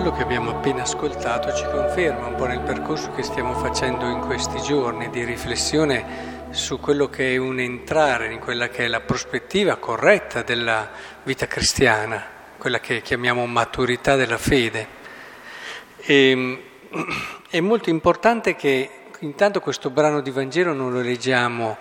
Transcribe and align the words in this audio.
quello 0.00 0.14
che 0.14 0.22
abbiamo 0.22 0.50
appena 0.50 0.82
ascoltato 0.82 1.52
ci 1.52 1.64
conferma 1.64 2.28
un 2.28 2.36
po' 2.36 2.46
nel 2.46 2.60
percorso 2.60 3.10
che 3.10 3.24
stiamo 3.24 3.54
facendo 3.54 4.06
in 4.06 4.20
questi 4.20 4.62
giorni 4.62 5.10
di 5.10 5.24
riflessione 5.24 6.46
su 6.50 6.78
quello 6.78 7.08
che 7.08 7.34
è 7.34 7.36
un 7.36 7.58
entrare 7.58 8.32
in 8.32 8.38
quella 8.38 8.68
che 8.68 8.84
è 8.84 8.86
la 8.86 9.00
prospettiva 9.00 9.74
corretta 9.74 10.42
della 10.42 10.88
vita 11.24 11.48
cristiana, 11.48 12.24
quella 12.58 12.78
che 12.78 13.02
chiamiamo 13.02 13.44
maturità 13.46 14.14
della 14.14 14.38
fede. 14.38 14.86
E, 15.96 16.30
ehm, 16.30 16.60
è 17.50 17.58
molto 17.58 17.90
importante 17.90 18.54
che 18.54 18.90
intanto 19.18 19.60
questo 19.60 19.90
brano 19.90 20.20
di 20.20 20.30
Vangelo 20.30 20.72
non 20.74 20.92
lo 20.92 21.00
leggiamo, 21.00 21.76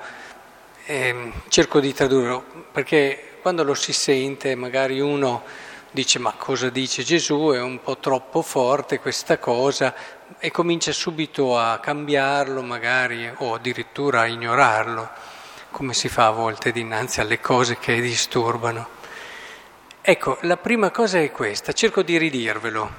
eh, 0.86 1.34
cerco 1.50 1.80
di 1.80 1.94
tradurlo, 1.94 2.44
perché 2.72 3.38
quando 3.44 3.64
lo 3.64 3.76
si 3.76 3.94
sente 3.94 4.56
magari 4.56 5.00
uno 5.00 5.44
dice 5.92 6.20
ma 6.20 6.34
cosa 6.34 6.70
dice 6.70 7.04
Gesù, 7.04 7.52
è 7.54 7.62
un 7.62 7.82
po' 7.82 7.98
troppo 7.98 8.42
forte 8.42 9.00
questa 9.00 9.38
cosa 9.38 9.94
e 10.40 10.52
comincia 10.52 10.92
subito 10.92 11.58
a 11.58 11.80
cambiarlo 11.80 12.62
magari 12.62 13.32
o 13.38 13.54
addirittura 13.54 14.22
a 14.22 14.28
ignorarlo, 14.28 15.10
come 15.72 15.94
si 15.94 16.10
fa 16.10 16.28
a 16.28 16.32
volte 16.32 16.72
dinanzi 16.72 17.22
alle 17.22 17.40
cose 17.40 17.78
che 17.78 18.00
disturbano. 18.02 18.96
Ecco, 20.02 20.38
la 20.42 20.58
prima 20.58 20.90
cosa 20.92 21.20
è 21.20 21.32
questa, 21.32 21.74
cerco 21.74 22.02
di 22.02 22.18
ridirvelo 22.18 22.92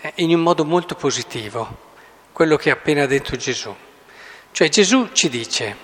eh, 0.00 0.12
in 0.16 0.34
un 0.34 0.40
modo 0.40 0.64
molto 0.64 0.94
positivo, 0.96 1.92
quello 2.32 2.56
che 2.56 2.70
ha 2.70 2.74
appena 2.74 3.06
detto 3.06 3.36
Gesù. 3.36 3.74
Cioè 4.50 4.68
Gesù 4.68 5.10
ci 5.12 5.28
dice, 5.28 5.76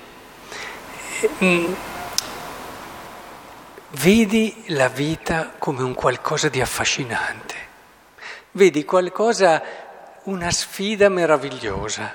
mm, 1.44 1.72
Vedi 3.94 4.66
la 4.68 4.86
vita 4.86 5.54
come 5.58 5.82
un 5.82 5.94
qualcosa 5.94 6.48
di 6.48 6.60
affascinante, 6.60 7.56
vedi 8.52 8.84
qualcosa, 8.84 9.60
una 10.26 10.48
sfida 10.52 11.08
meravigliosa. 11.08 12.14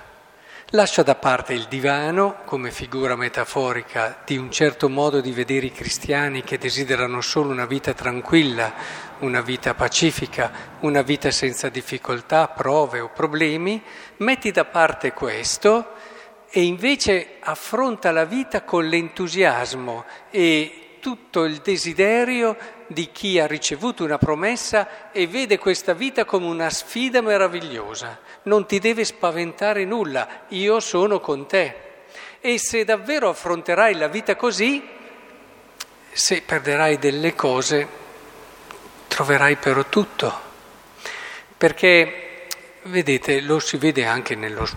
Lascia 0.69 1.03
da 1.03 1.15
parte 1.15 1.51
il 1.51 1.65
divano 1.67 2.37
come 2.45 2.71
figura 2.71 3.17
metaforica 3.17 4.21
di 4.25 4.37
un 4.37 4.49
certo 4.51 4.87
modo 4.87 5.19
di 5.19 5.33
vedere 5.33 5.65
i 5.65 5.73
cristiani 5.73 6.43
che 6.43 6.57
desiderano 6.57 7.19
solo 7.19 7.49
una 7.49 7.65
vita 7.65 7.93
tranquilla, 7.93 8.73
una 9.19 9.41
vita 9.41 9.73
pacifica, 9.73 10.77
una 10.79 11.01
vita 11.01 11.29
senza 11.29 11.67
difficoltà, 11.67 12.47
prove 12.47 13.01
o 13.01 13.09
problemi, 13.09 13.83
metti 14.17 14.49
da 14.51 14.63
parte 14.63 15.11
questo 15.11 15.91
e 16.49 16.63
invece 16.63 17.35
affronta 17.41 18.11
la 18.11 18.23
vita 18.23 18.63
con 18.63 18.87
l'entusiasmo 18.87 20.05
e 20.29 20.79
tutto 21.05 21.43
il 21.43 21.57
desiderio 21.57 22.57
di 22.87 23.11
chi 23.11 23.39
ha 23.39 23.45
ricevuto 23.45 24.03
una 24.03 24.17
promessa 24.17 25.11
e 25.11 25.27
vede 25.27 25.59
questa 25.59 25.93
vita 25.93 26.25
come 26.25 26.47
una 26.47 26.71
sfida 26.71 27.21
meravigliosa. 27.21 28.17
Non 28.43 28.65
ti 28.65 28.79
deve 28.79 29.05
spaventare 29.05 29.85
nulla, 29.85 30.45
io 30.47 30.79
sono 30.79 31.19
con 31.19 31.45
te. 31.45 31.75
E 32.41 32.57
se 32.57 32.85
davvero 32.85 33.29
affronterai 33.29 33.93
la 33.93 34.07
vita 34.07 34.35
così, 34.35 34.83
se 36.11 36.41
perderai 36.41 36.97
delle 36.97 37.35
cose, 37.35 37.87
troverai 39.07 39.57
però 39.57 39.85
tutto. 39.87 40.41
Perché, 41.55 42.47
vedete, 42.85 43.41
lo 43.41 43.59
si 43.59 43.77
vede 43.77 44.05
anche 44.05 44.33
nello, 44.33 44.67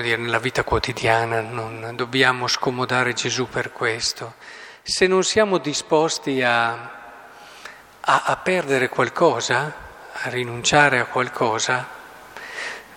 dire, 0.00 0.16
nella 0.16 0.38
vita 0.38 0.62
quotidiana, 0.62 1.40
non 1.40 1.90
dobbiamo 1.96 2.46
scomodare 2.46 3.14
Gesù 3.14 3.48
per 3.48 3.72
questo 3.72 4.55
se 4.88 5.08
non 5.08 5.24
siamo 5.24 5.58
disposti 5.58 6.44
a, 6.44 6.70
a, 8.00 8.22
a 8.24 8.36
perdere 8.36 8.88
qualcosa, 8.88 9.74
a 10.12 10.28
rinunciare 10.28 11.00
a 11.00 11.06
qualcosa, 11.06 11.84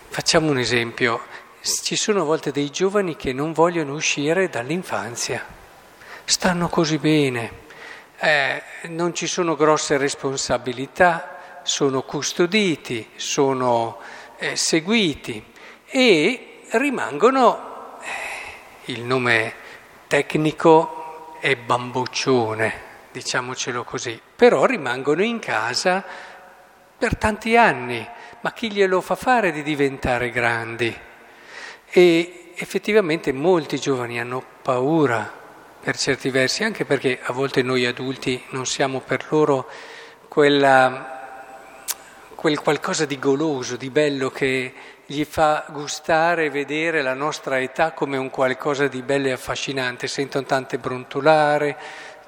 facciamo 0.07 0.51
un 0.51 0.59
esempio. 0.59 1.19
Ci 1.59 1.95
sono 1.95 2.21
a 2.21 2.25
volte 2.25 2.51
dei 2.51 2.69
giovani 2.69 3.15
che 3.15 3.33
non 3.33 3.53
vogliono 3.53 3.95
uscire 3.95 4.49
dall'infanzia, 4.49 5.43
stanno 6.25 6.69
così 6.69 6.99
bene, 6.99 7.51
eh, 8.19 8.61
non 8.83 9.15
ci 9.15 9.25
sono 9.25 9.55
grosse 9.55 9.97
responsabilità, 9.97 11.61
sono 11.63 12.03
custoditi, 12.03 13.09
sono 13.15 13.97
eh, 14.37 14.55
seguiti 14.55 15.43
e 15.87 16.61
rimangono, 16.69 17.97
eh, 18.03 18.91
il 18.91 19.01
nome 19.01 19.53
tecnico 20.05 20.98
è 21.39 21.55
bamboccione, 21.55 22.73
diciamocelo 23.11 23.83
così, 23.83 24.19
però 24.35 24.65
rimangono 24.65 25.23
in 25.23 25.39
casa 25.39 26.03
per 26.97 27.17
tanti 27.17 27.55
anni, 27.55 28.05
ma 28.41 28.51
chi 28.51 28.71
glielo 28.71 29.01
fa 29.01 29.15
fare 29.15 29.51
di 29.51 29.63
diventare 29.63 30.29
grandi? 30.29 30.95
E 31.89 32.51
effettivamente 32.55 33.31
molti 33.31 33.79
giovani 33.79 34.19
hanno 34.19 34.43
paura 34.61 35.37
per 35.81 35.97
certi 35.97 36.29
versi, 36.29 36.63
anche 36.63 36.83
perché 36.83 37.19
a 37.21 37.31
volte 37.31 37.63
noi 37.63 37.85
adulti 37.85 38.43
non 38.49 38.65
siamo 38.65 38.99
per 38.99 39.25
loro 39.29 39.67
quella, 40.27 41.18
quel 42.39 42.61
qualcosa 42.61 43.03
di 43.03 43.19
goloso, 43.19 43.75
di 43.75 43.89
bello 43.89 44.29
che 44.29 44.73
gli 45.05 45.25
fa 45.25 45.65
gustare 45.71 46.49
vedere 46.49 47.01
la 47.01 47.13
nostra 47.13 47.59
età 47.59 47.91
come 47.91 48.15
un 48.15 48.29
qualcosa 48.29 48.87
di 48.87 49.01
bello 49.01 49.27
e 49.27 49.31
affascinante, 49.31 50.07
sentono 50.07 50.45
tante 50.45 50.77
brontolare, 50.77 51.75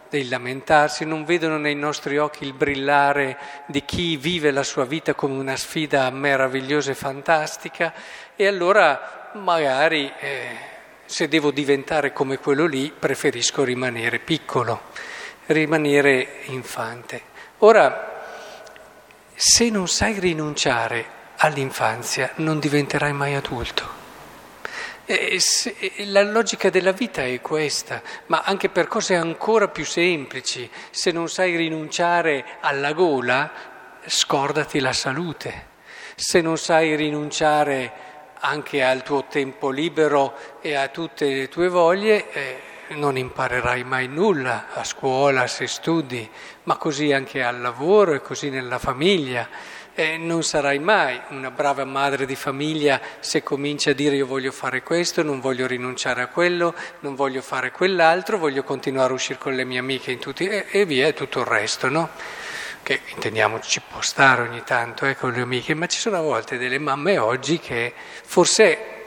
dei 0.09 0.27
lamentarsi, 0.27 1.05
non 1.05 1.23
vedono 1.23 1.57
nei 1.57 1.75
nostri 1.75 2.17
occhi 2.17 2.43
il 2.43 2.51
brillare 2.51 3.37
di 3.67 3.85
chi 3.85 4.17
vive 4.17 4.51
la 4.51 4.63
sua 4.63 4.83
vita 4.83 5.13
come 5.13 5.39
una 5.39 5.55
sfida 5.55 6.09
meravigliosa 6.09 6.91
e 6.91 6.95
fantastica 6.95 7.93
e 8.35 8.47
allora 8.47 9.31
magari 9.35 10.11
eh, 10.19 10.57
se 11.05 11.29
devo 11.29 11.51
diventare 11.51 12.11
come 12.11 12.37
quello 12.37 12.65
lì 12.65 12.91
preferisco 12.91 13.63
rimanere 13.63 14.19
piccolo, 14.19 14.81
rimanere 15.45 16.41
infante. 16.47 17.21
Ora, 17.59 18.10
se 19.43 19.71
non 19.71 19.87
sai 19.87 20.19
rinunciare 20.19 21.03
all'infanzia 21.37 22.29
non 22.35 22.59
diventerai 22.59 23.11
mai 23.11 23.33
adulto. 23.33 23.89
Se, 25.37 25.75
la 26.05 26.21
logica 26.21 26.69
della 26.69 26.91
vita 26.91 27.23
è 27.23 27.41
questa, 27.41 28.03
ma 28.27 28.43
anche 28.45 28.69
per 28.69 28.87
cose 28.87 29.15
ancora 29.15 29.67
più 29.67 29.83
semplici. 29.83 30.69
Se 30.91 31.09
non 31.09 31.27
sai 31.27 31.55
rinunciare 31.55 32.59
alla 32.59 32.93
gola, 32.93 33.51
scordati 34.05 34.79
la 34.79 34.93
salute. 34.93 35.69
Se 36.13 36.39
non 36.41 36.59
sai 36.59 36.95
rinunciare 36.95 37.91
anche 38.41 38.83
al 38.83 39.01
tuo 39.01 39.25
tempo 39.27 39.71
libero 39.71 40.59
e 40.61 40.75
a 40.75 40.87
tutte 40.89 41.25
le 41.25 41.49
tue 41.49 41.67
voglie, 41.67 42.31
eh, 42.31 42.61
non 42.95 43.17
imparerai 43.17 43.83
mai 43.83 44.07
nulla 44.07 44.67
a 44.73 44.83
scuola 44.83 45.47
se 45.47 45.67
studi, 45.67 46.29
ma 46.63 46.77
così 46.77 47.11
anche 47.11 47.43
al 47.43 47.61
lavoro 47.61 48.13
e 48.13 48.21
così 48.21 48.49
nella 48.49 48.79
famiglia 48.79 49.47
eh, 49.93 50.17
non 50.17 50.43
sarai 50.43 50.79
mai 50.79 51.19
una 51.29 51.51
brava 51.51 51.83
madre 51.85 52.25
di 52.25 52.35
famiglia 52.35 52.99
se 53.19 53.43
cominci 53.43 53.89
a 53.89 53.93
dire 53.93 54.15
io 54.15 54.25
voglio 54.25 54.51
fare 54.51 54.83
questo, 54.83 55.21
non 55.23 55.39
voglio 55.39 55.67
rinunciare 55.67 56.21
a 56.21 56.27
quello, 56.27 56.73
non 57.01 57.15
voglio 57.15 57.41
fare 57.41 57.71
quell'altro, 57.71 58.37
voglio 58.37 58.63
continuare 58.63 59.11
a 59.11 59.15
uscire 59.15 59.37
con 59.37 59.53
le 59.53 59.65
mie 59.65 59.79
amiche 59.79 60.17
tutti, 60.17 60.47
e, 60.47 60.65
e, 60.69 60.85
via, 60.85 61.07
e 61.07 61.13
tutto 61.13 61.39
il 61.41 61.45
resto, 61.45 61.89
no? 61.89 62.09
Che 62.83 63.01
intendiamoci, 63.13 63.69
ci 63.69 63.81
può 63.87 64.01
stare 64.01 64.41
ogni 64.41 64.63
tanto 64.63 65.05
eh, 65.05 65.15
con 65.15 65.31
le 65.31 65.41
amiche, 65.41 65.73
ma 65.73 65.87
ci 65.87 65.99
sono 65.99 66.17
a 66.17 66.21
volte 66.21 66.57
delle 66.57 66.79
mamme 66.79 67.17
oggi 67.17 67.59
che 67.59 67.93
forse 68.23 69.00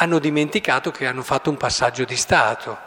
hanno 0.00 0.18
dimenticato 0.18 0.90
che 0.90 1.06
hanno 1.06 1.22
fatto 1.22 1.50
un 1.50 1.56
passaggio 1.56 2.04
di 2.04 2.16
Stato 2.16 2.78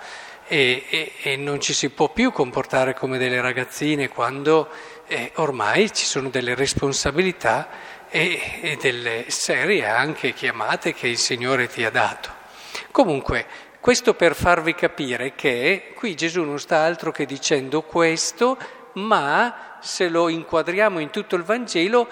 e, 0.47 0.83
e, 0.89 1.11
e 1.21 1.35
non 1.37 1.61
ci 1.61 1.73
si 1.73 1.89
può 1.89 2.09
più 2.09 2.31
comportare 2.31 2.95
come 2.95 3.19
delle 3.19 3.39
ragazzine 3.39 4.09
quando 4.09 4.67
eh, 5.07 5.31
ormai 5.35 5.93
ci 5.93 6.05
sono 6.05 6.29
delle 6.29 6.55
responsabilità 6.55 7.69
e, 8.09 8.39
e 8.61 8.77
delle 8.81 9.25
serie 9.27 9.87
anche 9.87 10.33
chiamate 10.33 10.93
che 10.93 11.07
il 11.07 11.17
Signore 11.17 11.67
ti 11.67 11.83
ha 11.85 11.91
dato. 11.91 12.41
Comunque, 12.89 13.45
questo 13.79 14.15
per 14.15 14.35
farvi 14.35 14.73
capire 14.73 15.35
che 15.35 15.93
qui 15.95 16.15
Gesù 16.15 16.43
non 16.43 16.59
sta 16.59 16.79
altro 16.79 17.11
che 17.11 17.25
dicendo 17.25 17.83
questo, 17.83 18.57
ma 18.93 19.77
se 19.81 20.09
lo 20.09 20.29
inquadriamo 20.29 20.99
in 20.99 21.11
tutto 21.11 21.35
il 21.35 21.43
Vangelo, 21.43 22.07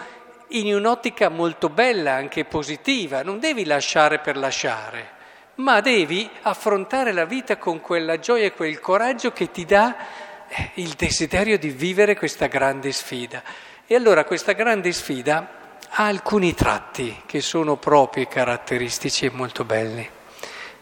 in 0.51 0.73
un'ottica 0.73 1.29
molto 1.29 1.69
bella, 1.69 2.13
anche 2.13 2.45
positiva, 2.45 3.23
non 3.23 3.39
devi 3.39 3.65
lasciare 3.65 4.19
per 4.19 4.37
lasciare, 4.37 5.09
ma 5.55 5.79
devi 5.81 6.29
affrontare 6.41 7.11
la 7.11 7.25
vita 7.25 7.57
con 7.57 7.79
quella 7.79 8.19
gioia 8.19 8.45
e 8.45 8.53
quel 8.53 8.79
coraggio 8.79 9.31
che 9.31 9.51
ti 9.51 9.65
dà 9.65 9.95
il 10.75 10.89
desiderio 10.97 11.57
di 11.57 11.69
vivere 11.69 12.15
questa 12.15 12.47
grande 12.47 12.91
sfida. 12.91 13.41
E 13.85 13.95
allora 13.95 14.23
questa 14.25 14.53
grande 14.53 14.91
sfida 14.91 15.59
ha 15.89 16.05
alcuni 16.05 16.53
tratti 16.53 17.23
che 17.25 17.41
sono 17.41 17.77
propri, 17.77 18.27
caratteristici 18.27 19.25
e 19.25 19.31
molto 19.31 19.63
belli. 19.63 20.07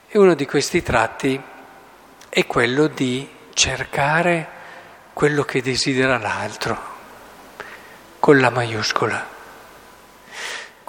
E 0.07 0.17
uno 0.17 0.33
di 0.33 0.45
questi 0.45 0.81
tratti 0.81 1.39
è 2.29 2.45
quello 2.45 2.87
di 2.87 3.27
cercare 3.53 4.57
quello 5.13 5.43
che 5.43 5.61
desidera 5.61 6.17
l'altro, 6.17 6.77
con 8.19 8.39
la 8.39 8.49
maiuscola. 8.49 9.37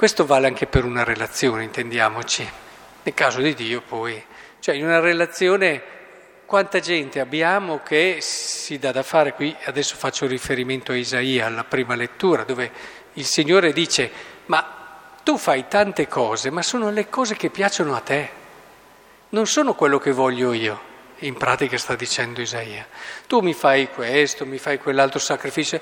Questo 0.01 0.25
vale 0.25 0.47
anche 0.47 0.67
per 0.67 0.87
una 0.87 1.05
relazione, 1.05 1.63
intendiamoci. 1.63 2.51
Nel 3.03 3.13
caso 3.13 3.43
di 3.43 3.53
Dio 3.53 3.83
poi, 3.83 4.25
cioè 4.59 4.75
in 4.75 4.85
una 4.85 4.99
relazione 4.99 5.83
quanta 6.47 6.81
gente 6.81 7.21
abbiamo 7.21 7.83
che 7.83 8.17
si 8.23 8.79
dà 8.79 8.93
da 8.93 9.03
fare 9.03 9.35
qui, 9.35 9.55
adesso 9.65 9.97
faccio 9.97 10.27
riferimento 10.27 10.93
a 10.93 10.97
Isaia, 10.97 11.45
alla 11.45 11.65
prima 11.65 11.95
lettura, 11.97 12.45
dove 12.45 12.71
il 13.13 13.27
Signore 13.27 13.75
dice, 13.75 14.11
ma 14.47 15.19
tu 15.23 15.37
fai 15.37 15.69
tante 15.69 16.09
cose, 16.09 16.49
ma 16.49 16.63
sono 16.63 16.89
le 16.89 17.11
cose 17.11 17.37
che 17.37 17.51
piacciono 17.51 17.95
a 17.95 18.01
te, 18.01 18.31
non 19.29 19.47
sono 19.47 19.75
quello 19.75 19.99
che 19.99 20.13
voglio 20.13 20.55
io 20.55 20.81
in 21.19 21.35
pratica 21.35 21.77
sta 21.77 21.95
dicendo 21.95 22.41
Isaia. 22.41 22.87
Tu 23.27 23.41
mi 23.41 23.53
fai 23.53 23.91
questo, 23.91 24.47
mi 24.47 24.57
fai 24.57 24.79
quell'altro 24.79 25.19
sacrificio, 25.19 25.79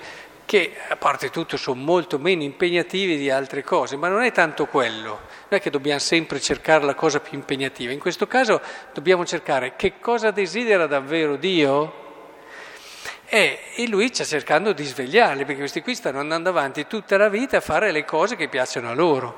che 0.49 0.77
a 0.89 0.97
parte 0.97 1.29
tutto 1.29 1.59
sono 1.59 1.79
molto 1.79 2.19
meno 2.19 2.43
impegnativi 2.43 3.19
di 3.19 3.29
altre 3.29 3.63
cose, 3.63 3.97
ma 3.97 4.09
non 4.09 4.23
è 4.23 4.33
tanto 4.33 4.65
quello, 4.65 5.11
non 5.11 5.59
è 5.59 5.61
che 5.61 5.69
dobbiamo 5.69 5.99
sempre 5.99 6.41
cercare 6.41 6.87
la 6.87 6.95
cosa 6.95 7.21
più 7.21 7.37
impegnativa, 7.37 7.93
in 7.93 7.99
questo 7.99 8.27
caso 8.27 8.63
dobbiamo 8.95 9.27
cercare 9.27 9.77
che 9.77 10.01
cosa 10.01 10.31
desidera 10.31 10.87
davvero 10.87 11.37
Dio 11.37 12.07
e, 13.27 13.59
lui 13.89 14.09
sta 14.11 14.25
cercando 14.25 14.73
di 14.73 14.85
svegliarli, 14.85 15.45
perché 15.45 15.61
questi 15.61 15.83
qui 15.83 15.95
stanno 15.95 16.19
andando 16.19 16.49
avanti 16.49 16.87
tutta 16.87 17.19
la 17.19 17.29
vita 17.29 17.59
a 17.59 17.61
fare 17.61 17.93
le 17.93 18.07
cose 18.07 18.35
che 18.35 18.49
piacciono 18.49 18.89
a 18.89 18.95
loro. 18.95 19.37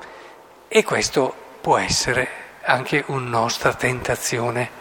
E 0.69 0.85
questo 0.85 1.35
può 1.61 1.77
essere 1.77 2.29
anche 2.63 3.03
una 3.09 3.29
nostra 3.29 3.75
tentazione 3.75 4.80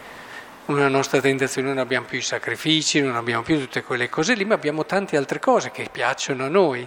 una 0.72 0.88
nostra 0.88 1.20
tentazione, 1.20 1.68
non 1.68 1.78
abbiamo 1.78 2.06
più 2.06 2.18
i 2.18 2.22
sacrifici, 2.22 3.00
non 3.00 3.16
abbiamo 3.16 3.42
più 3.42 3.58
tutte 3.58 3.82
quelle 3.82 4.08
cose 4.08 4.34
lì, 4.34 4.44
ma 4.44 4.54
abbiamo 4.54 4.86
tante 4.86 5.16
altre 5.16 5.38
cose 5.38 5.70
che 5.70 5.88
piacciono 5.90 6.44
a 6.44 6.48
noi 6.48 6.86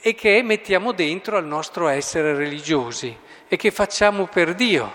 e 0.00 0.14
che 0.14 0.42
mettiamo 0.42 0.92
dentro 0.92 1.36
al 1.36 1.46
nostro 1.46 1.88
essere 1.88 2.34
religiosi 2.34 3.16
e 3.48 3.56
che 3.56 3.70
facciamo 3.70 4.26
per 4.26 4.54
Dio. 4.54 4.92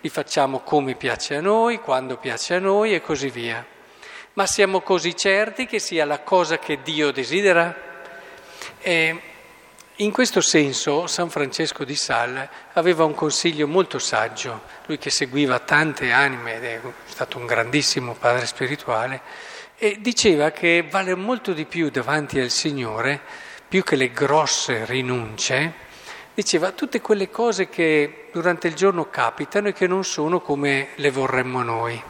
Li 0.00 0.08
facciamo 0.08 0.60
come 0.60 0.94
piace 0.94 1.36
a 1.36 1.40
noi, 1.40 1.78
quando 1.78 2.16
piace 2.16 2.54
a 2.54 2.58
noi 2.58 2.94
e 2.94 3.00
così 3.00 3.30
via. 3.30 3.64
Ma 4.34 4.46
siamo 4.46 4.80
così 4.80 5.16
certi 5.16 5.66
che 5.66 5.78
sia 5.78 6.04
la 6.04 6.20
cosa 6.20 6.58
che 6.58 6.80
Dio 6.82 7.12
desidera? 7.12 7.74
E 8.80 9.20
in 9.96 10.10
questo 10.10 10.40
senso 10.40 11.06
San 11.06 11.28
Francesco 11.28 11.84
di 11.84 11.94
Sal 11.94 12.48
aveva 12.72 13.04
un 13.04 13.14
consiglio 13.14 13.68
molto 13.68 13.98
saggio, 13.98 14.62
lui 14.86 14.96
che 14.96 15.10
seguiva 15.10 15.58
tante 15.58 16.10
anime 16.10 16.56
ed 16.56 16.64
è 16.64 16.80
stato 17.04 17.36
un 17.36 17.44
grandissimo 17.44 18.14
padre 18.14 18.46
spirituale, 18.46 19.20
e 19.76 19.98
diceva 20.00 20.50
che 20.50 20.86
vale 20.88 21.14
molto 21.14 21.52
di 21.52 21.66
più 21.66 21.90
davanti 21.90 22.40
al 22.40 22.50
Signore, 22.50 23.20
più 23.68 23.82
che 23.82 23.96
le 23.96 24.10
grosse 24.12 24.86
rinunce, 24.86 25.72
diceva 26.34 26.72
tutte 26.72 27.02
quelle 27.02 27.28
cose 27.28 27.68
che 27.68 28.28
durante 28.32 28.68
il 28.68 28.74
giorno 28.74 29.10
capitano 29.10 29.68
e 29.68 29.72
che 29.72 29.86
non 29.86 30.04
sono 30.04 30.40
come 30.40 30.88
le 30.94 31.10
vorremmo 31.10 31.62
noi. 31.62 32.02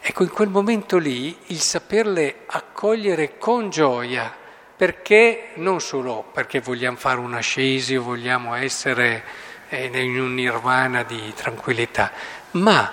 Ecco, 0.00 0.22
in 0.22 0.30
quel 0.30 0.48
momento 0.48 0.96
lì 0.98 1.36
il 1.46 1.60
saperle 1.60 2.42
accogliere 2.46 3.36
con 3.36 3.68
gioia, 3.68 4.32
perché 4.78 5.48
non 5.54 5.80
solo 5.80 6.24
perché 6.32 6.60
vogliamo 6.60 6.96
fare 6.96 7.18
un'ascesi 7.18 7.96
o 7.96 8.02
vogliamo 8.02 8.54
essere 8.54 9.24
eh, 9.70 9.86
in 9.86 10.20
un 10.20 10.34
nirvana 10.34 11.02
di 11.02 11.32
tranquillità, 11.34 12.12
ma 12.52 12.92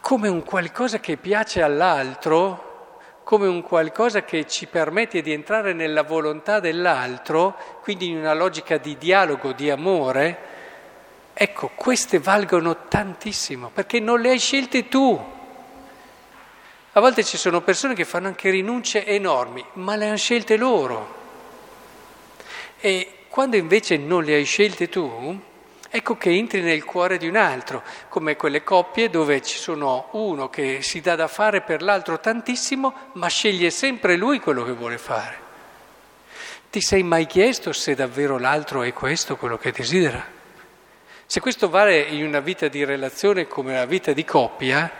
come 0.00 0.28
un 0.28 0.44
qualcosa 0.44 1.00
che 1.00 1.16
piace 1.16 1.60
all'altro, 1.60 3.00
come 3.24 3.48
un 3.48 3.62
qualcosa 3.62 4.22
che 4.22 4.46
ci 4.46 4.66
permette 4.66 5.20
di 5.20 5.32
entrare 5.32 5.72
nella 5.72 6.04
volontà 6.04 6.60
dell'altro, 6.60 7.80
quindi 7.82 8.10
in 8.10 8.18
una 8.18 8.32
logica 8.32 8.76
di 8.76 8.96
dialogo, 8.96 9.50
di 9.50 9.70
amore, 9.70 10.38
ecco, 11.34 11.72
queste 11.74 12.20
valgono 12.20 12.86
tantissimo, 12.86 13.72
perché 13.74 13.98
non 13.98 14.20
le 14.20 14.30
hai 14.30 14.38
scelte 14.38 14.86
tu. 14.86 15.36
A 16.92 17.00
volte 17.00 17.22
ci 17.22 17.36
sono 17.36 17.60
persone 17.60 17.94
che 17.94 18.04
fanno 18.04 18.28
anche 18.28 18.50
rinunce 18.50 19.04
enormi, 19.04 19.64
ma 19.74 19.94
le 19.94 20.06
hanno 20.06 20.16
scelte 20.16 20.56
loro. 20.56 21.16
E 22.80 23.24
quando 23.28 23.56
invece 23.56 23.96
non 23.98 24.24
le 24.24 24.34
hai 24.34 24.44
scelte 24.44 24.88
tu, 24.88 25.38
ecco 25.90 26.16
che 26.16 26.30
entri 26.30 26.60
nel 26.60 26.84
cuore 26.84 27.18
di 27.18 27.28
un 27.28 27.36
altro, 27.36 27.82
come 28.08 28.36
quelle 28.36 28.64
coppie 28.64 29.10
dove 29.10 29.42
ci 29.42 29.58
sono 29.58 30.08
uno 30.12 30.48
che 30.48 30.82
si 30.82 31.00
dà 31.00 31.14
da 31.14 31.28
fare 31.28 31.60
per 31.60 31.82
l'altro 31.82 32.18
tantissimo, 32.20 33.10
ma 33.12 33.28
sceglie 33.28 33.70
sempre 33.70 34.16
lui 34.16 34.40
quello 34.40 34.64
che 34.64 34.72
vuole 34.72 34.98
fare. 34.98 35.46
Ti 36.70 36.80
sei 36.80 37.02
mai 37.02 37.26
chiesto 37.26 37.72
se 37.72 37.94
davvero 37.94 38.38
l'altro 38.38 38.82
è 38.82 38.92
questo 38.92 39.36
quello 39.36 39.56
che 39.56 39.72
desidera? 39.72 40.24
Se 41.26 41.40
questo 41.40 41.68
vale 41.68 42.00
in 42.00 42.24
una 42.24 42.40
vita 42.40 42.68
di 42.68 42.84
relazione 42.84 43.46
come 43.46 43.74
la 43.74 43.86
vita 43.86 44.12
di 44.12 44.24
coppia, 44.24 44.90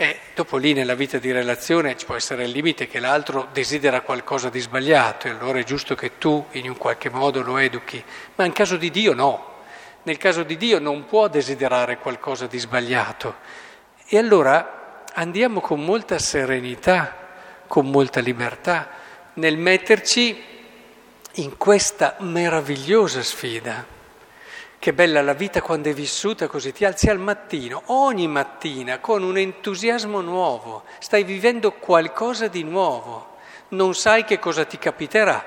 e 0.00 0.18
dopo 0.34 0.56
lì 0.56 0.72
nella 0.72 0.94
vita 0.94 1.18
di 1.18 1.30
relazione 1.30 1.94
ci 1.94 2.06
può 2.06 2.14
essere 2.14 2.44
il 2.44 2.52
limite 2.52 2.86
che 2.86 3.00
l'altro 3.00 3.48
desidera 3.52 4.00
qualcosa 4.00 4.48
di 4.48 4.58
sbagliato 4.58 5.26
e 5.26 5.30
allora 5.32 5.58
è 5.58 5.62
giusto 5.62 5.94
che 5.94 6.16
tu 6.16 6.42
in 6.52 6.70
un 6.70 6.78
qualche 6.78 7.10
modo 7.10 7.42
lo 7.42 7.58
educhi, 7.58 8.02
ma 8.36 8.46
in 8.46 8.54
caso 8.54 8.78
di 8.78 8.90
Dio 8.90 9.12
no. 9.12 9.58
Nel 10.04 10.16
caso 10.16 10.42
di 10.42 10.56
Dio 10.56 10.78
non 10.78 11.04
può 11.04 11.28
desiderare 11.28 11.98
qualcosa 11.98 12.46
di 12.46 12.58
sbagliato. 12.58 13.36
E 14.06 14.16
allora 14.16 15.04
andiamo 15.12 15.60
con 15.60 15.84
molta 15.84 16.18
serenità, 16.18 17.14
con 17.66 17.90
molta 17.90 18.20
libertà 18.20 18.88
nel 19.34 19.58
metterci 19.58 20.42
in 21.32 21.58
questa 21.58 22.16
meravigliosa 22.20 23.22
sfida. 23.22 23.99
Che 24.80 24.94
bella 24.94 25.20
la 25.20 25.34
vita 25.34 25.60
quando 25.60 25.90
è 25.90 25.92
vissuta 25.92 26.46
così, 26.46 26.72
ti 26.72 26.86
alzi 26.86 27.10
al 27.10 27.18
mattino, 27.18 27.82
ogni 27.88 28.26
mattina, 28.26 28.98
con 28.98 29.22
un 29.22 29.36
entusiasmo 29.36 30.22
nuovo, 30.22 30.84
stai 31.00 31.22
vivendo 31.22 31.72
qualcosa 31.72 32.48
di 32.48 32.64
nuovo, 32.64 33.36
non 33.68 33.94
sai 33.94 34.24
che 34.24 34.38
cosa 34.38 34.64
ti 34.64 34.78
capiterà, 34.78 35.44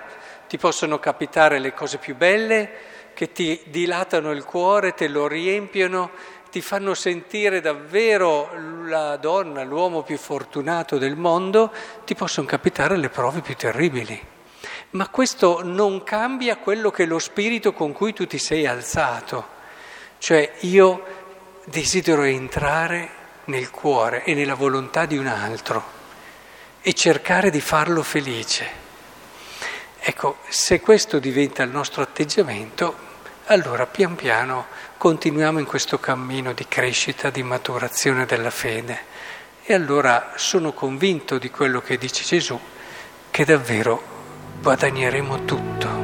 ti 0.48 0.60
possono 0.60 1.00
capitare 1.00 1.58
le 1.58 1.74
cose 1.74 1.98
più 1.98 2.16
belle 2.16 2.70
che 3.16 3.32
ti 3.32 3.60
dilatano 3.70 4.30
il 4.30 4.44
cuore, 4.44 4.94
te 4.94 5.08
lo 5.08 5.26
riempiono, 5.26 6.12
ti 6.52 6.62
fanno 6.62 6.94
sentire 6.94 7.60
davvero 7.60 8.52
la 8.86 9.18
donna, 9.18 9.64
l'uomo 9.64 10.04
più 10.04 10.20
fortunato 10.20 11.00
del 11.00 11.16
mondo, 11.16 11.74
ti 12.06 12.14
possono 12.14 12.46
capitare 12.46 12.98
le 12.98 13.10
prove 13.10 13.42
più 13.42 13.56
terribili. 13.56 14.28
Ma 14.94 15.08
questo 15.08 15.62
non 15.64 16.04
cambia 16.04 16.58
quello 16.58 16.92
che 16.92 17.04
è 17.04 17.06
lo 17.08 17.18
spirito 17.18 17.74
con 17.74 17.94
cui 17.94 18.14
tu 18.14 18.28
ti 18.28 18.38
sei 18.38 18.68
alzato. 18.68 19.48
Cioè 20.20 20.54
io 20.62 21.04
desidero 21.66 22.22
entrare 22.22 23.10
nel 23.46 23.72
cuore 23.72 24.24
e 24.24 24.36
nella 24.36 24.54
volontà 24.54 25.06
di 25.06 25.18
un 25.18 25.26
altro 25.26 25.84
e 26.82 26.94
cercare 26.94 27.50
di 27.50 27.60
farlo 27.60 28.04
felice. 28.04 28.82
Ecco, 30.00 30.38
se 30.48 30.80
questo 30.80 31.18
diventa 31.18 31.64
il 31.64 31.72
nostro 31.72 32.04
atteggiamento, 32.04 32.96
allora 33.46 33.88
pian 33.88 34.14
piano 34.14 34.68
continuiamo 34.98 35.58
in 35.58 35.66
questo 35.66 35.98
cammino 35.98 36.54
di 36.54 36.68
crescita, 36.68 37.32
di 37.32 37.42
maturazione 37.42 38.28
della 38.28 38.52
fede. 38.52 39.12
E 39.64 39.74
allora 39.74 40.34
sono 40.36 40.72
convinto 40.72 41.40
di 41.40 41.50
quello 41.50 41.82
che 41.82 41.98
dice 41.98 42.24
Gesù, 42.24 42.60
che 43.32 43.44
davvero 43.44 44.13
guadagneremo 44.64 45.44
tutto. 45.44 46.03